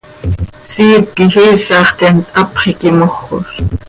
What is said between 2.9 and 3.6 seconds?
mojoz.